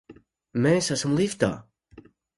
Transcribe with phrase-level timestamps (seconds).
[0.63, 1.51] Mēs esam liftā!